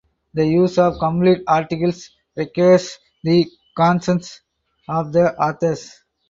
The 0.33 0.47
use 0.47 0.79
of 0.79 0.97
complete 0.97 1.43
articles 1.47 2.09
requires 2.35 2.97
the 3.23 3.45
consent 3.77 4.41
of 4.89 5.13
the 5.13 5.35
authors. 5.39 5.93